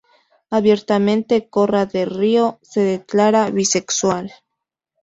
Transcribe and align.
Abiertamente, 0.49 1.47
Korra 1.47 1.85
del 1.85 2.09
Rio 2.09 2.57
se 2.63 2.79
declara 2.81 3.51
bisexual. 3.51 4.31